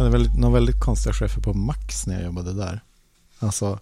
Jag 0.00 0.04
hade 0.04 0.18
väldigt, 0.18 0.38
några 0.38 0.54
väldigt 0.54 0.80
konstiga 0.80 1.12
chefer 1.12 1.40
på 1.40 1.54
Max 1.54 2.06
när 2.06 2.14
jag 2.14 2.24
jobbade 2.24 2.52
där. 2.52 2.80
Alltså, 3.38 3.78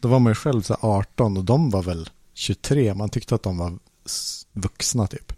då 0.00 0.08
var 0.08 0.18
man 0.18 0.30
ju 0.30 0.34
själv 0.34 0.62
så 0.62 0.76
18 0.80 1.36
och 1.36 1.44
de 1.44 1.70
var 1.70 1.82
väl 1.82 2.10
23. 2.34 2.94
Man 2.94 3.08
tyckte 3.08 3.34
att 3.34 3.42
de 3.42 3.58
var 3.58 3.78
vuxna 4.52 5.06
typ. 5.06 5.32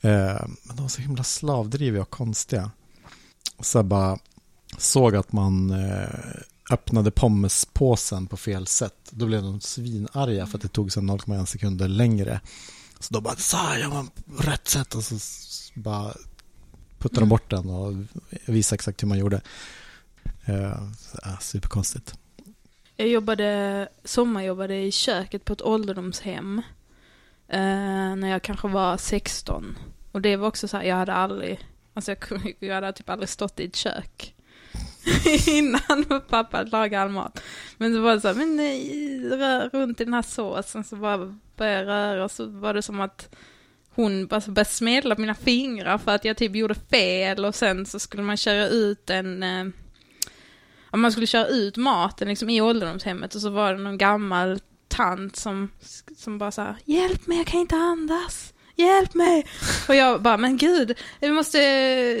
Eh, 0.00 0.46
men 0.62 0.76
de 0.76 0.82
var 0.82 0.88
så 0.88 1.00
himla 1.00 1.24
slavdriviga 1.24 2.02
och 2.02 2.10
konstiga. 2.10 2.70
Så 3.60 3.78
jag 3.78 3.84
bara 3.84 4.18
såg 4.78 5.16
att 5.16 5.32
man 5.32 5.70
eh, 5.70 6.08
öppnade 6.70 7.10
pommespåsen 7.10 8.26
på 8.26 8.36
fel 8.36 8.66
sätt. 8.66 9.10
Då 9.10 9.26
blev 9.26 9.42
de 9.42 9.60
svinarga 9.60 10.46
för 10.46 10.58
att 10.58 10.62
det 10.62 10.68
tog 10.68 10.92
sig 10.92 11.02
0,1 11.02 11.44
sekunder 11.44 11.88
längre. 11.88 12.40
Så 13.00 13.14
då 13.14 13.20
bara, 13.20 13.36
så 13.36 13.56
här 13.56 13.78
gör 13.78 13.88
man 13.88 14.10
rätt 14.38 14.68
sätt 14.68 14.94
och 14.94 15.04
så 15.04 15.16
bara 15.74 16.14
puttade 16.98 17.20
de 17.20 17.28
bort 17.28 17.50
den 17.50 17.70
och 17.70 17.94
visade 18.46 18.74
exakt 18.74 19.02
hur 19.02 19.08
man 19.08 19.18
gjorde. 19.18 19.40
Eh, 20.44 21.38
superkonstigt. 21.40 22.14
Jag 22.96 23.08
jobbade, 23.08 23.88
sommarjobbade 24.04 24.76
i 24.76 24.92
köket 24.92 25.44
på 25.44 25.52
ett 25.52 25.62
ålderdomshem. 25.62 26.62
Eh, 27.48 28.16
när 28.16 28.28
jag 28.28 28.42
kanske 28.42 28.68
var 28.68 28.96
16. 28.96 29.78
Och 30.12 30.20
det 30.22 30.36
var 30.36 30.48
också 30.48 30.68
så 30.68 30.76
här, 30.76 30.84
jag 30.84 30.96
hade 30.96 31.14
aldrig, 31.14 31.68
alltså 31.94 32.10
jag, 32.10 32.54
jag 32.58 32.74
hade 32.74 32.92
typ 32.92 33.10
aldrig 33.10 33.28
stått 33.28 33.60
i 33.60 33.64
ett 33.64 33.76
kök. 33.76 34.34
innan 35.46 36.22
pappa 36.28 36.62
lagade 36.62 37.02
all 37.02 37.08
mat. 37.08 37.42
Men 37.76 37.92
det 37.92 38.00
var 38.00 38.18
så 38.18 38.28
här, 38.28 38.34
men 38.34 38.56
nej, 38.56 39.18
rör 39.28 39.68
runt 39.68 40.00
i 40.00 40.04
den 40.04 40.14
här 40.14 40.22
såsen 40.22 40.84
så 40.84 40.96
bara 40.96 41.38
började 41.56 41.78
jag 41.78 41.86
röra 41.86 42.24
och 42.24 42.30
så 42.30 42.46
var 42.46 42.74
det 42.74 42.82
som 42.82 43.00
att 43.00 43.34
hon 43.96 44.26
bara 44.26 44.40
började 44.40 44.70
smälla 44.70 45.14
mina 45.18 45.34
fingrar 45.34 45.98
för 45.98 46.14
att 46.14 46.24
jag 46.24 46.36
typ 46.36 46.56
gjorde 46.56 46.74
fel 46.74 47.44
och 47.44 47.54
sen 47.54 47.86
så 47.86 47.98
skulle 47.98 48.22
man 48.22 48.36
köra 48.36 48.66
ut 48.66 49.10
en 49.10 49.42
eh, 49.42 49.66
man 50.92 51.12
skulle 51.12 51.26
köra 51.26 51.46
ut 51.46 51.76
maten 51.76 52.28
liksom 52.28 52.50
i 52.50 52.60
ålderdomshemmet 52.60 53.34
och 53.34 53.40
så 53.40 53.50
var 53.50 53.72
det 53.72 53.78
någon 53.78 53.98
gammal 53.98 54.60
tant 54.88 55.36
som, 55.36 55.70
som 56.16 56.38
bara 56.38 56.50
sa 56.50 56.74
hjälp 56.84 57.26
mig, 57.26 57.38
jag 57.38 57.46
kan 57.46 57.60
inte 57.60 57.76
andas. 57.76 58.52
Hjälp 58.78 59.14
mig! 59.14 59.46
Och 59.88 59.94
jag 59.94 60.22
bara, 60.22 60.36
men 60.36 60.56
gud, 60.56 60.98
vi 61.20 61.30
måste, 61.30 61.58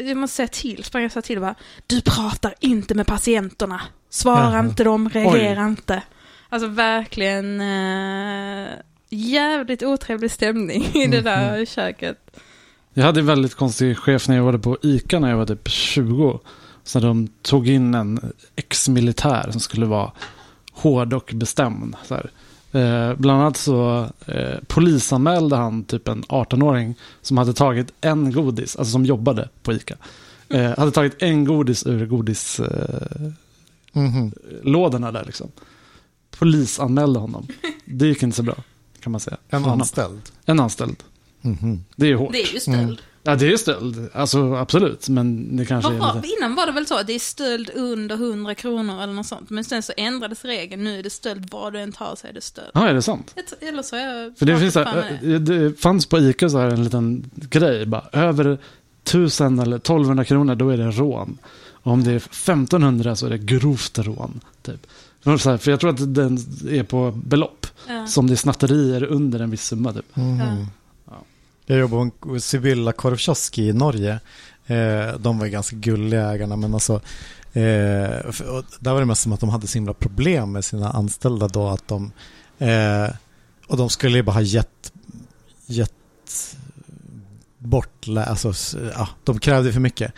vi 0.02 0.14
måste 0.14 0.36
säga 0.36 0.48
till. 0.48 0.84
Sprang 0.84 1.02
jag 1.02 1.12
sa 1.12 1.22
till 1.22 1.36
och 1.36 1.42
bara, 1.42 1.54
du 1.86 2.00
pratar 2.00 2.54
inte 2.60 2.94
med 2.94 3.06
patienterna. 3.06 3.82
Svara 4.10 4.52
Jaha. 4.52 4.58
inte 4.58 4.84
dem, 4.84 5.08
reagera 5.08 5.64
Oj. 5.64 5.68
inte. 5.68 6.02
Alltså 6.48 6.68
verkligen 6.68 7.60
äh, 7.60 8.68
jävligt 9.08 9.82
otrevlig 9.82 10.30
stämning 10.30 10.82
i 10.94 11.04
mm. 11.04 11.10
det 11.10 11.20
där 11.20 11.54
mm. 11.54 11.66
köket. 11.66 12.18
Jag 12.94 13.04
hade 13.04 13.20
en 13.20 13.26
väldigt 13.26 13.54
konstig 13.54 13.98
chef 13.98 14.28
när 14.28 14.36
jag 14.36 14.44
var 14.44 14.58
på 14.58 14.78
ICA 14.82 15.18
när 15.18 15.30
jag 15.30 15.36
var 15.36 15.46
typ 15.46 15.68
20. 15.68 16.40
Så 16.84 17.00
de 17.00 17.28
tog 17.42 17.68
in 17.68 17.94
en 17.94 18.32
ex-militär 18.56 19.48
som 19.50 19.60
skulle 19.60 19.86
vara 19.86 20.12
hård 20.72 21.12
och 21.12 21.30
bestämd. 21.34 21.96
Så 22.04 22.14
här. 22.14 22.30
Eh, 22.72 23.16
bland 23.16 23.40
annat 23.40 23.56
så 23.56 24.08
eh, 24.26 24.58
polisanmälde 24.66 25.56
han 25.56 25.84
typ 25.84 26.08
en 26.08 26.24
18-åring 26.24 26.94
som 27.22 27.38
hade 27.38 27.52
tagit 27.52 27.92
en 28.00 28.32
godis, 28.32 28.76
alltså 28.76 28.92
som 28.92 29.04
jobbade 29.04 29.48
på 29.62 29.72
ICA. 29.72 29.96
Eh, 30.48 30.78
hade 30.78 30.90
tagit 30.90 31.22
en 31.22 31.44
godis 31.44 31.86
ur 31.86 32.06
godislådorna 32.06 33.36
mm 33.92 34.32
-hmm. 34.32 35.12
där 35.12 35.24
liksom. 35.24 35.50
Polisanmälde 36.38 37.18
honom. 37.18 37.46
Det 37.84 38.06
gick 38.06 38.22
inte 38.22 38.36
så 38.36 38.42
bra, 38.42 38.56
kan 39.06 39.12
man 39.12 39.20
säga. 39.20 39.36
En 39.48 39.64
anställd? 39.64 40.22
En 40.46 40.60
anställd. 40.60 40.96
Mm 41.42 41.56
-hmm. 41.56 41.78
Det 41.96 42.06
är 42.10 42.14
hårt. 42.14 42.32
Det 42.32 42.42
är 42.42 42.54
ju 42.54 42.60
stöld. 42.60 42.78
Mm. 42.78 42.96
Ja, 43.22 43.36
det 43.36 43.52
är 43.52 43.56
stöld. 43.56 44.08
Alltså 44.12 44.54
absolut, 44.54 45.08
men 45.08 45.56
det 45.56 45.64
kanske 45.64 45.92
Var, 45.92 46.10
är 46.10 46.14
lite... 46.14 46.28
Innan 46.38 46.54
var 46.54 46.66
det 46.66 46.72
väl 46.72 46.86
så 46.86 46.98
att 46.98 47.06
det 47.06 47.12
är 47.12 47.18
stöld 47.18 47.70
under 47.74 48.14
100 48.14 48.54
kronor 48.54 49.02
eller 49.02 49.12
något 49.12 49.26
sånt. 49.26 49.50
Men 49.50 49.64
sen 49.64 49.82
så 49.82 49.92
ändrades 49.96 50.44
regeln. 50.44 50.84
Nu 50.84 50.98
är 50.98 51.02
det 51.02 51.10
stöld 51.10 51.48
vad 51.50 51.72
du 51.72 51.80
än 51.80 51.92
tar 51.92 52.14
så 52.16 52.26
är 52.26 52.32
det 52.32 52.40
stöld. 52.40 52.70
Ja, 52.74 52.88
är 52.88 52.94
det 52.94 53.02
sant? 53.02 53.34
Eller 53.60 53.82
så 53.82 53.96
är 53.96 54.22
jag... 54.22 54.38
För 54.38 54.46
det, 54.46 54.58
finns 54.58 54.74
här, 54.74 55.38
det 55.38 55.80
fanns 55.80 56.06
på 56.06 56.18
Ica 56.18 56.48
så 56.48 56.58
här 56.58 56.70
en 56.70 56.84
liten 56.84 57.30
grej. 57.34 57.86
Bara, 57.86 58.08
över 58.12 58.58
1000 59.04 59.58
eller 59.58 59.76
1200 59.76 60.24
kronor, 60.24 60.54
då 60.54 60.70
är 60.70 60.76
det 60.76 60.90
rån. 60.90 61.38
Och 61.72 61.92
om 61.92 62.04
det 62.04 62.12
är 62.12 62.16
1500 62.16 63.16
så 63.16 63.26
är 63.26 63.30
det 63.30 63.38
grovt 63.38 63.98
rån. 63.98 64.40
Typ. 64.62 64.86
För 65.22 65.70
jag 65.70 65.80
tror 65.80 65.90
att 65.90 66.14
den 66.14 66.38
är 66.70 66.82
på 66.82 67.10
belopp. 67.10 67.65
Ja. 67.88 68.06
Som 68.06 68.26
det 68.26 68.34
är 68.34 68.36
snatterier 68.36 69.04
under 69.04 69.40
en 69.40 69.50
viss 69.50 69.64
summa. 69.64 69.92
Typ. 69.92 70.16
Mm. 70.16 70.66
Ja. 71.06 71.12
Jag 71.66 71.78
jobbade 71.78 72.10
på 72.20 72.32
en 72.32 72.40
Sibylla 72.40 72.92
korvkiosk 72.92 73.58
i 73.58 73.72
Norge. 73.72 74.20
Eh, 74.66 75.18
de 75.18 75.38
var 75.38 75.46
ganska 75.46 75.76
gulliga 75.76 76.32
ägarna 76.32 76.56
men 76.56 76.74
alltså 76.74 76.94
eh, 77.52 78.32
där 78.80 78.92
var 78.92 79.00
det 79.00 79.06
mest 79.06 79.22
som 79.22 79.32
att 79.32 79.40
de 79.40 79.48
hade 79.48 79.66
så 79.66 79.78
himla 79.78 79.92
problem 79.92 80.52
med 80.52 80.64
sina 80.64 80.90
anställda 80.90 81.48
då 81.48 81.68
att 81.68 81.88
de 81.88 82.12
eh, 82.58 83.10
och 83.66 83.76
de 83.76 83.88
skulle 83.88 84.16
ju 84.16 84.22
bara 84.22 84.32
ha 84.32 84.40
gett, 84.40 84.92
gett 85.66 86.56
bort, 87.58 88.08
alltså 88.26 88.52
ja, 88.94 89.08
de 89.24 89.38
krävde 89.38 89.72
för 89.72 89.80
mycket. 89.80 90.12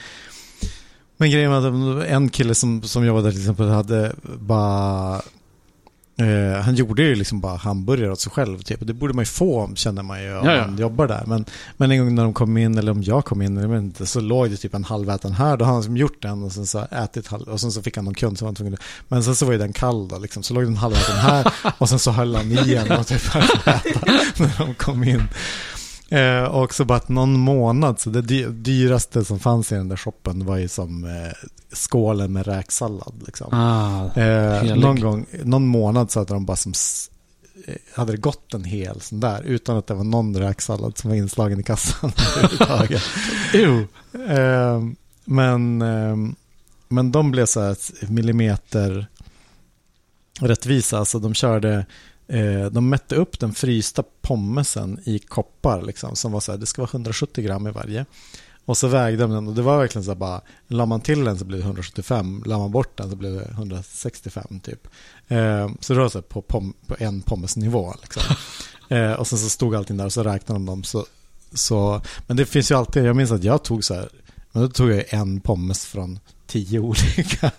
Men 1.16 1.30
grejen 1.30 1.50
var 1.50 1.58
att 1.58 2.08
en 2.08 2.28
kille 2.28 2.54
som, 2.54 2.82
som 2.82 3.06
jobbade 3.06 3.30
till 3.30 3.40
exempel 3.40 3.68
hade 3.68 4.12
bara 4.38 5.22
Eh, 6.20 6.60
han 6.60 6.74
gjorde 6.74 7.02
ju 7.02 7.14
liksom 7.14 7.40
bara 7.40 7.56
hamburgare 7.56 8.12
åt 8.12 8.20
sig 8.20 8.32
själv. 8.32 8.58
Typ. 8.58 8.86
Det 8.86 8.94
borde 8.94 9.14
man 9.14 9.22
ju 9.22 9.26
få 9.26 9.70
känner 9.74 10.02
man 10.02 10.22
ju 10.22 10.38
om 10.38 10.46
ja, 10.46 10.54
ja. 10.54 10.66
man 10.66 10.78
jobbar 10.78 11.08
där. 11.08 11.22
Men, 11.26 11.44
men 11.76 11.90
en 11.90 11.98
gång 11.98 12.14
när 12.14 12.22
de 12.22 12.34
kom 12.34 12.56
in, 12.56 12.78
eller 12.78 12.92
om 12.92 13.02
jag 13.02 13.24
kom 13.24 13.42
in, 13.42 13.56
jag 13.56 13.78
inte, 13.78 14.06
så 14.06 14.20
låg 14.20 14.50
det 14.50 14.56
typ 14.56 14.74
en 14.74 14.84
halväten 14.84 15.32
här. 15.32 15.56
Då 15.56 15.64
hade 15.64 15.64
han 15.64 15.80
liksom 15.80 15.96
gjort 15.96 16.22
den 16.22 16.42
och 16.42 16.52
sen 16.52 16.66
så 16.66 16.86
ätit 16.90 17.26
halv, 17.26 17.42
och 17.42 17.60
sen 17.60 17.72
så 17.72 17.82
fick 17.82 17.96
han 17.96 18.04
någon 18.04 18.14
kund 18.14 18.38
som 18.38 18.46
var 18.48 18.54
tvungen 18.54 18.76
Men 19.08 19.24
sen 19.24 19.36
så 19.36 19.46
var 19.46 19.52
ju 19.52 19.58
den 19.58 19.72
kall 19.72 20.08
då, 20.08 20.18
liksom. 20.18 20.42
så 20.42 20.54
låg 20.54 20.64
den 20.64 20.76
halväten 20.76 21.16
här 21.16 21.52
och 21.78 21.88
sen 21.88 21.98
så 21.98 22.10
höll 22.10 22.34
han 22.34 22.52
i 22.52 22.74
en 22.74 22.98
och 22.98 23.06
typ 23.06 23.34
äta 23.36 23.80
när 24.38 24.58
de 24.66 24.74
kom 24.74 25.04
in. 25.04 25.22
Eh, 26.08 26.44
och 26.44 26.74
så 26.74 26.84
bara 26.84 26.98
att 26.98 27.08
någon 27.08 27.32
månad, 27.32 28.00
så 28.00 28.10
det 28.10 28.48
dyraste 28.48 29.24
som 29.24 29.38
fanns 29.38 29.72
i 29.72 29.74
den 29.74 29.88
där 29.88 29.96
shoppen 29.96 30.46
var 30.46 30.56
ju 30.56 30.68
som 30.68 31.04
eh, 31.04 31.48
skålen 31.72 32.32
med 32.32 32.46
räksallad. 32.46 33.22
Liksom. 33.26 33.48
Ah, 33.52 34.20
eh, 34.20 34.76
någon 34.76 35.00
gång, 35.00 35.26
någon 35.44 35.66
månad 35.66 36.10
så 36.10 36.20
hade 36.20 36.34
de 36.34 36.46
bara 36.46 36.56
som 36.56 36.72
eh, 37.66 37.74
hade 37.94 38.12
det 38.12 38.18
gått 38.18 38.54
en 38.54 38.64
hel 38.64 39.00
sån 39.00 39.20
där 39.20 39.42
utan 39.42 39.76
att 39.76 39.86
det 39.86 39.94
var 39.94 40.04
någon 40.04 40.36
räksallad 40.36 40.98
som 40.98 41.10
var 41.10 41.16
inslagen 41.16 41.60
i 41.60 41.62
kassan 41.62 42.12
överhuvudtaget. 42.36 43.02
eh, 44.28 44.82
men, 45.24 45.82
eh, 45.82 46.16
men 46.88 47.12
de 47.12 47.30
blev 47.30 47.46
så 47.46 47.60
här 47.60 47.76
millimeter 48.10 49.06
rättvisa, 50.40 50.98
alltså 50.98 51.18
de 51.18 51.34
körde 51.34 51.86
de 52.70 52.88
mätte 52.88 53.14
upp 53.14 53.38
den 53.38 53.54
frysta 53.54 54.04
pommesen 54.20 55.00
i 55.04 55.18
koppar, 55.18 55.82
liksom, 55.82 56.16
som 56.16 56.32
var 56.32 56.40
så 56.40 56.52
här, 56.52 56.58
det 56.58 56.66
ska 56.66 56.82
vara 56.82 56.90
170 56.92 57.44
gram 57.44 57.66
i 57.66 57.70
varje. 57.70 58.06
Och 58.68 58.76
så 58.76 58.88
vägde 58.88 59.22
de 59.22 59.30
den 59.30 59.48
och 59.48 59.54
det 59.54 59.62
var 59.62 59.78
verkligen 59.78 60.04
så 60.04 60.10
här 60.10 60.16
bara, 60.16 60.40
la 60.66 60.86
man 60.86 61.00
till 61.00 61.24
den 61.24 61.38
så 61.38 61.44
blev 61.44 61.60
det 61.60 61.66
175, 61.66 62.42
la 62.46 62.58
man 62.58 62.70
bort 62.70 62.96
den 62.96 63.10
så 63.10 63.16
blev 63.16 63.32
det 63.32 63.48
165 63.50 64.60
typ. 64.60 64.88
Eh, 65.28 65.70
så 65.80 65.92
det 65.92 66.00
var 66.00 66.08
så 66.08 66.18
här 66.18 66.22
på, 66.22 66.42
pom, 66.42 66.74
på 66.86 66.96
en 66.98 67.22
pommesnivå 67.22 67.94
liksom. 68.02 68.22
eh, 68.96 69.12
och 69.12 69.26
sen 69.26 69.38
så 69.38 69.48
stod 69.48 69.74
allting 69.74 69.96
där 69.96 70.04
och 70.04 70.12
så 70.12 70.22
räknade 70.22 70.58
de 70.58 70.66
dem. 70.66 70.84
Så, 70.84 71.06
så, 71.52 72.00
men 72.26 72.36
det 72.36 72.46
finns 72.46 72.70
ju 72.70 72.74
alltid, 72.74 73.04
jag 73.04 73.16
minns 73.16 73.30
att 73.30 73.44
jag 73.44 73.62
tog 73.62 73.84
så 73.84 73.94
här, 73.94 74.08
men 74.52 74.62
då 74.62 74.68
tog 74.68 74.90
jag 74.90 75.04
en 75.08 75.40
pommes 75.40 75.86
från 75.86 76.18
tio 76.46 76.78
olika. 76.78 77.50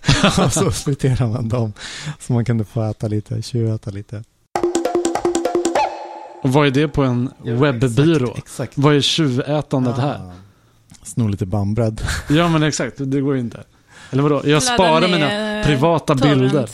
och 0.45 0.53
så 0.53 0.71
friterade 0.71 1.33
man 1.33 1.49
dem. 1.49 1.73
Så 2.19 2.33
man 2.33 2.45
kunde 2.45 2.65
få 2.65 2.83
äta 2.83 3.07
lite, 3.07 3.41
tjuväta 3.41 3.91
lite. 3.91 4.23
Och 6.43 6.53
vad 6.53 6.67
är 6.67 6.71
det 6.71 6.87
på 6.87 7.03
en 7.03 7.29
ja, 7.43 7.53
webbyrå? 7.53 8.27
Exakt, 8.27 8.37
exakt. 8.37 8.77
Vad 8.77 8.95
är 8.95 9.01
tjuvätandet 9.01 9.97
ah. 9.97 10.01
här? 10.01 10.31
Sno 11.03 11.27
lite 11.27 11.45
bandbredd. 11.45 12.01
ja 12.29 12.49
men 12.49 12.63
exakt, 12.63 12.95
det 12.97 13.21
går 13.21 13.33
ju 13.33 13.39
inte. 13.39 13.63
Eller 14.11 14.23
vadå? 14.23 14.41
Jag 14.45 14.63
sparar 14.63 15.07
mina 15.07 15.63
privata 15.63 16.15
torrent. 16.15 16.39
bilder. 16.39 16.69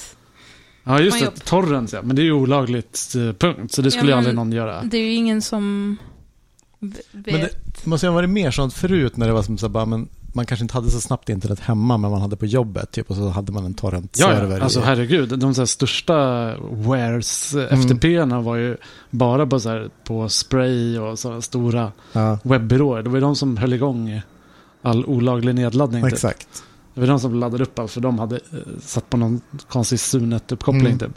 Ja 0.83 0.99
just 0.99 1.19
det, 1.19 1.45
torrents 1.45 1.93
ja. 1.93 2.01
Men 2.01 2.15
det 2.15 2.21
är 2.21 2.23
ju 2.23 2.31
olagligt 2.31 3.13
eh, 3.15 3.33
punkt. 3.33 3.73
Så 3.73 3.81
det 3.81 3.91
skulle 3.91 4.11
ja, 4.11 4.17
aldrig 4.17 4.35
någon 4.35 4.51
göra. 4.51 4.83
Det 4.83 4.97
är 4.97 5.01
ju 5.01 5.13
ingen 5.13 5.41
som 5.41 5.97
vet. 6.79 7.01
Men 7.11 7.41
det 7.41 7.85
måste 7.85 8.05
ju 8.05 8.09
ha 8.09 8.15
varit 8.15 8.29
mer 8.29 8.51
sånt 8.51 8.73
förut 8.73 9.17
när 9.17 9.27
det 9.27 9.33
var 9.33 9.43
som 9.43 9.57
så 9.57 9.69
bara, 9.69 9.85
men 9.85 10.07
man 10.35 10.45
kanske 10.45 10.63
inte 10.63 10.73
hade 10.73 10.89
så 10.89 11.01
snabbt 11.01 11.29
internet 11.29 11.59
hemma, 11.59 11.97
men 11.97 12.11
man 12.11 12.21
hade 12.21 12.35
på 12.35 12.45
jobbet 12.45 12.91
typ, 12.91 13.09
och 13.09 13.15
så 13.15 13.29
hade 13.29 13.51
man 13.51 13.65
en 13.65 13.73
torrent-server. 13.73 14.57
Ja, 14.57 14.63
alltså 14.63 14.79
herregud. 14.79 15.39
De 15.39 15.55
så 15.55 15.67
största 15.67 16.15
wares, 16.59 17.53
mm. 17.53 17.81
FTP-erna 17.81 18.41
var 18.41 18.55
ju 18.55 18.77
bara 19.09 19.47
på, 19.47 19.59
så 19.59 19.69
här, 19.69 19.89
på 20.03 20.29
spray 20.29 20.99
och 20.99 21.19
så 21.19 21.41
stora 21.41 21.91
ja. 22.13 22.39
webbyråer. 22.43 23.03
Det 23.03 23.09
var 23.09 23.17
ju 23.17 23.21
de 23.21 23.35
som 23.35 23.57
höll 23.57 23.73
igång 23.73 24.21
all 24.81 25.05
olaglig 25.05 25.55
nedladdning. 25.55 26.03
Typ. 26.03 26.13
Exakt. 26.13 26.63
Det 26.93 26.99
var 26.99 27.07
de 27.07 27.19
som 27.19 27.35
laddade 27.35 27.63
upp 27.63 27.79
allt, 27.79 27.91
för 27.91 28.01
de 28.01 28.19
hade 28.19 28.35
eh, 28.35 28.59
satt 28.81 29.09
på 29.09 29.17
någon 29.17 29.41
konstig 29.67 29.99
Sunet-uppkoppling 29.99 30.85
mm. 30.85 30.99
typ. 30.99 31.11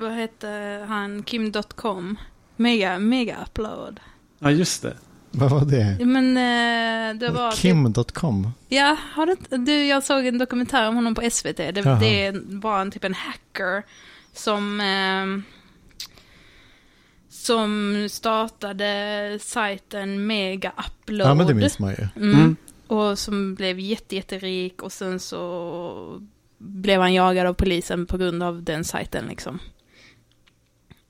Vad 0.00 0.12
hette 0.12 0.48
han, 0.88 1.22
Kim.com? 1.22 2.16
Mega, 2.56 2.98
mega 2.98 3.36
upload. 3.46 4.00
Ja, 4.38 4.50
just 4.50 4.82
det. 4.82 4.94
Vad 5.32 5.50
var 5.50 5.64
det? 5.64 6.06
Men 6.06 6.36
eh, 6.36 7.18
det 7.20 7.30
var... 7.30 7.50
typ- 7.50 7.60
Kim.com? 7.60 8.52
Ja, 8.68 8.96
har 9.14 9.26
du, 9.26 9.56
du, 9.56 9.86
jag 9.86 10.02
såg 10.02 10.26
en 10.26 10.38
dokumentär 10.38 10.88
om 10.88 10.94
honom 10.94 11.14
på 11.14 11.30
SVT. 11.30 11.56
Det, 11.56 11.82
Jaha. 11.84 12.00
det 12.00 12.32
var 12.44 12.80
en 12.80 12.90
typ 12.90 13.04
en 13.04 13.14
hacker 13.14 13.82
som... 14.32 14.80
Eh, 14.80 15.52
som 17.28 18.06
startade 18.10 19.38
sajten 19.40 20.26
Mega 20.26 20.72
Upload. 20.78 21.30
Ja, 21.30 21.34
men 21.34 21.46
det 21.46 21.54
minns 21.54 21.78
man 21.78 21.90
ju. 21.90 22.08
Mm. 22.16 22.38
Mm. 22.38 22.56
Och 22.86 23.18
som 23.18 23.54
blev 23.54 23.80
jätte, 23.80 24.16
jätterik 24.16 24.82
och 24.82 24.92
sen 24.92 25.20
så 25.20 26.22
blev 26.58 27.00
han 27.00 27.14
jagad 27.14 27.46
av 27.46 27.54
polisen 27.54 28.06
på 28.06 28.18
grund 28.18 28.42
av 28.42 28.62
den 28.62 28.84
sajten 28.84 29.26
liksom. 29.26 29.58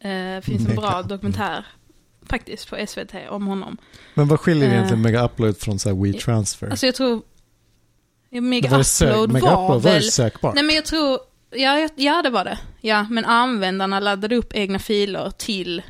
Eh, 0.01 0.41
finns 0.43 0.69
en 0.69 0.77
bra 0.77 1.03
dokumentär 1.03 1.67
faktiskt 2.27 2.71
på 2.71 2.87
SVT 2.87 3.15
om 3.31 3.47
honom. 3.47 3.77
Men 4.15 4.29
vad 4.29 4.41
skiljer 4.41 4.69
Eh. 4.69 4.75
egentligen 4.75 5.03
Mega 5.03 5.25
Upload 5.25 5.57
från 5.59 5.79
så 5.79 5.89
här 5.89 5.97
WeTransfer? 5.97 6.69
Alltså 6.71 6.87
jag 6.87 6.95
tror... 6.95 7.23
Mega 8.31 8.69
var 8.71 8.81
Upload 8.81 9.33
Mega 9.33 9.47
var 9.47 9.65
Upload, 9.65 9.83
var 9.83 9.91
det 9.91 9.99
väl... 9.99 10.03
sökbart? 10.03 10.55
Nej 10.55 10.65
men 10.65 10.75
jag 10.75 10.85
tror... 10.85 11.19
Ja, 11.51 11.89
ja, 11.97 12.23
det 12.23 12.31
var 12.31 12.45
det. 12.45 12.59
Ja, 12.81 13.07
men 13.11 13.25
användarna 13.25 14.01
laddade 14.01 14.37
upp 14.37 14.53
egna 14.57 14.79
filer 14.79 15.31
till 15.31 15.83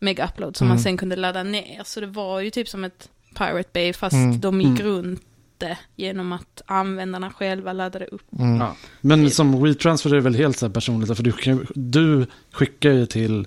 Mega 0.00 0.28
Upload 0.34 0.56
som 0.56 0.64
Mm. 0.66 0.74
man 0.76 0.82
sen 0.82 0.96
kunde 0.96 1.16
ladda 1.16 1.42
ner. 1.42 1.82
Så 1.84 2.00
det 2.00 2.06
var 2.06 2.40
ju 2.40 2.50
typ 2.50 2.68
som 2.68 2.84
ett 2.84 3.08
Pirate 3.34 3.68
Bay 3.72 3.92
fast 3.92 4.12
Mm. 4.14 4.40
de 4.40 4.60
gick 4.60 4.80
Mm. 4.80 4.92
runt 4.92 5.22
det 5.58 5.78
genom 5.96 6.32
att 6.32 6.62
användarna 6.66 7.30
själva 7.30 7.72
laddade 7.72 8.04
upp. 8.06 8.22
Mm. 8.38 8.56
Ja. 8.60 8.76
Men 9.00 9.30
som 9.30 9.62
WeTransfer 9.62 10.10
är 10.10 10.14
det 10.14 10.20
väl 10.20 10.34
helt 10.34 10.58
så 10.58 10.66
här 10.66 10.72
personligt. 10.72 11.16
För 11.16 11.22
du, 11.22 11.32
kan, 11.32 11.66
du 11.74 12.26
skickar 12.52 12.90
ju 12.90 13.06
till 13.06 13.46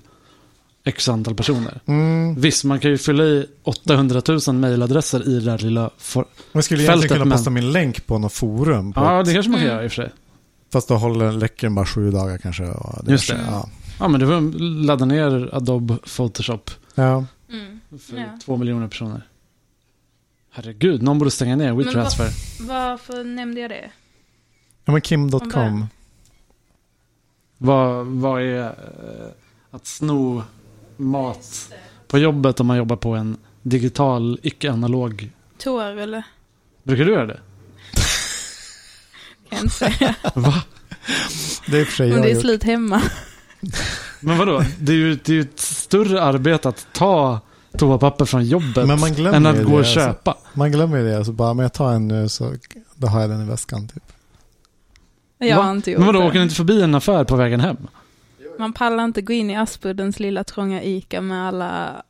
x 0.84 1.08
antal 1.08 1.34
personer. 1.34 1.80
Mm. 1.86 2.34
Visst, 2.40 2.64
man 2.64 2.80
kan 2.80 2.90
ju 2.90 2.98
fylla 2.98 3.24
i 3.24 3.46
800 3.62 4.22
000 4.46 4.56
mejladresser 4.56 5.28
i 5.28 5.34
det 5.34 5.44
där 5.50 5.58
lilla... 5.58 5.90
For... 5.98 6.24
Man 6.52 6.62
skulle 6.62 6.78
Fältet, 6.80 6.90
egentligen 6.94 7.14
kunna 7.16 7.24
men- 7.24 7.38
posta 7.38 7.50
min 7.50 7.72
länk 7.72 8.06
på 8.06 8.18
något 8.18 8.32
forum. 8.32 8.92
På 8.92 9.00
Ja, 9.00 9.20
ett, 9.20 9.26
det 9.26 9.34
kanske 9.34 9.50
man 9.50 9.60
kan 9.60 9.66
Mm. 9.68 9.74
göra 9.76 9.84
i 9.84 9.88
och 9.88 9.92
för 9.92 10.02
sig. 10.02 10.12
Fast 10.72 10.88
då 10.88 10.94
håller 10.96 11.32
läcker 11.32 11.66
den 11.66 11.74
bara 11.74 11.86
sju 11.86 12.10
dagar 12.10 12.38
kanske. 12.38 12.64
Och 12.64 13.10
Just 13.10 13.28
kanske- 13.30 13.46
det. 13.46 13.52
Ja. 13.52 13.68
Ja, 13.98 14.08
men 14.08 14.20
du 14.20 14.26
får 14.26 14.58
ladda 14.84 15.04
ner 15.04 15.48
Adobe 15.54 15.96
Photoshop 16.16 16.70
ja. 16.94 17.24
Mm. 17.52 17.80
för 18.08 18.16
Ja. 18.16 18.38
två 18.44 18.56
miljoner 18.56 18.88
personer. 18.88 19.26
Herregud, 20.50 21.02
någon 21.02 21.18
borde 21.18 21.30
stänga 21.30 21.56
ner 21.56 21.72
vad- 21.72 21.84
WeTransfer. 21.84 22.28
Varför 22.68 23.24
nämnde 23.24 23.60
jag 23.60 23.70
det? 23.70 23.90
ja 24.84 24.92
men 24.92 24.94
Om 24.94 25.00
Kim.com. 25.00 25.80
det. 25.80 25.86
Vad, 27.58 28.06
vad 28.06 28.42
är 28.42 28.64
eh, 28.64 28.72
att 29.70 29.86
sno 29.86 30.42
mat 30.96 31.72
på 32.08 32.18
jobbet 32.18 32.60
om 32.60 32.66
man 32.66 32.76
jobbar 32.76 32.96
på 32.96 33.10
en 33.14 33.36
digital, 33.62 34.38
icke-analog... 34.42 35.30
Toar 35.58 35.96
eller? 35.96 36.22
Brukar 36.82 37.04
du 37.04 37.12
göra 37.12 37.26
det? 37.26 37.40
Kan 39.50 39.58
inte 39.60 39.74
säga. 39.74 40.14
Va? 40.34 40.54
Det 41.66 41.80
är 41.80 41.84
för 41.84 41.92
sig 41.92 42.14
Om 42.14 42.22
det 42.22 42.28
är 42.30 42.34
gjort. 42.34 42.40
slut 42.42 42.62
hemma. 42.64 43.02
Men 44.20 44.38
vadå? 44.38 44.64
Det 44.78 44.92
är 44.92 44.96
ju, 44.96 45.14
det 45.14 45.28
är 45.28 45.34
ju 45.34 45.40
ett 45.40 45.60
större 45.60 46.22
arbete 46.22 46.68
att 46.68 46.86
ta 46.92 47.40
toapapper 47.78 48.24
från 48.24 48.44
jobbet 48.44 48.86
Men 48.86 49.00
man 49.00 49.12
glömmer 49.14 49.36
än 49.36 49.46
att 49.46 49.56
gå 49.56 49.62
det, 49.62 49.72
och 49.72 49.78
alltså. 49.78 49.94
köpa. 49.94 50.36
Man 50.54 50.72
glömmer 50.72 50.98
ju 50.98 51.04
det. 51.04 51.24
Så 51.24 51.32
bara, 51.32 51.54
men 51.54 51.62
jag 51.62 51.72
tar 51.72 51.92
en 51.92 52.08
nu 52.08 52.28
så 52.28 52.54
då 52.94 53.06
har 53.06 53.20
jag 53.20 53.30
den 53.30 53.42
i 53.42 53.48
väskan. 53.48 53.88
Typ. 53.88 54.02
Jag 55.38 55.56
Va? 55.56 55.62
har 55.62 55.72
inte 55.72 55.90
gjort 55.90 55.98
Men 55.98 56.06
vadå, 56.06 56.20
det. 56.20 56.26
åker 56.26 56.38
ni 56.38 56.42
inte 56.42 56.54
förbi 56.54 56.82
en 56.82 56.94
affär 56.94 57.24
på 57.24 57.36
vägen 57.36 57.60
hem? 57.60 57.76
Man 58.62 58.72
pallar 58.72 59.04
inte 59.04 59.22
gå 59.22 59.32
in 59.32 59.50
i 59.50 59.56
Aspuddens 59.56 60.20
lilla 60.20 60.44
trånga 60.44 60.82
Ica 60.82 61.20
med 61.20 61.48
alla 61.48 62.02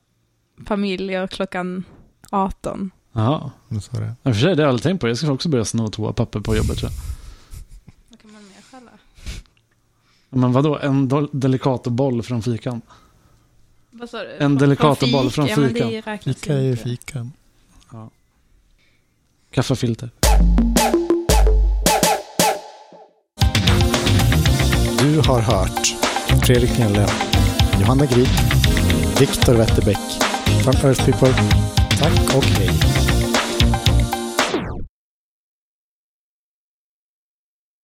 familjer 0.66 1.26
klockan 1.26 1.84
18. 2.30 2.90
Jaha. 3.12 3.50
Men 3.68 3.80
så 3.80 3.96
är 3.96 4.00
det. 4.00 4.14
Och 4.22 4.34
för 4.34 4.40
sig, 4.40 4.56
det 4.56 4.62
har 4.62 4.62
jag 4.62 4.68
aldrig 4.68 4.82
tänkt 4.82 5.00
på. 5.00 5.08
Jag 5.08 5.18
ska 5.18 5.32
också 5.32 5.48
börja 5.48 5.64
sno 5.64 5.88
toapapper 5.88 6.40
på 6.40 6.56
jobbet 6.56 6.78
tror 6.78 6.90
jag. 6.90 6.98
Vad 8.08 8.20
kan 8.20 8.32
man 8.32 8.42
mer 8.42 8.62
stjäla? 8.70 8.90
Men 10.30 10.52
vadå, 10.52 10.78
en 10.78 11.08
Delicatoboll 11.32 12.22
från 12.22 12.42
fikan? 12.42 12.80
Vad 13.90 14.10
sa 14.10 14.18
du? 14.18 14.30
En 14.32 14.38
Från- 14.38 14.56
Delicatoboll 14.58 15.30
från 15.30 15.46
Ja, 15.46 15.56
men 15.56 15.74
fikan. 15.74 15.88
det 15.88 16.00
räknas 16.00 16.36
Fika 16.36 16.54
är 16.54 16.60
ju 16.60 16.76
fikan. 16.76 17.32
Kaffefilter. 19.50 20.10
Du 24.98 25.20
har 25.28 25.40
hört 25.40 26.11
Fredrik 26.46 26.78
Nelle, 26.78 27.06
Johanna 27.80 28.06
Grip, 28.06 28.28
Viktor 29.20 29.54
Wetterbäck 29.54 29.98
från 30.62 30.74
Earth 30.74 31.04
People. 31.04 31.34
Tack 31.98 32.36
och 32.36 32.44
hej. 32.44 33.01